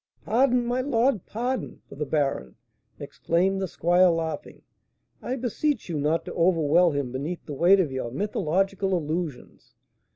[0.25, 1.27] "Pardon, my lord!
[1.27, 2.55] pardon, for the baron,"
[2.97, 4.63] exclaimed the squire, laughing.
[5.21, 9.75] "I beseech you not to overwhelm him beneath the weight of your mythological allusions.